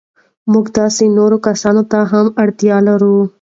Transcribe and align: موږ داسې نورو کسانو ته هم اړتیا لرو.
موږ 0.51 0.65
داسې 0.77 1.03
نورو 1.17 1.37
کسانو 1.47 1.83
ته 1.91 1.99
هم 2.11 2.27
اړتیا 2.43 2.77
لرو. 2.87 3.17